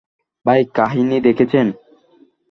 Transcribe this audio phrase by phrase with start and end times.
[0.45, 1.67] ভাই, কাহিনী দেখেছেন?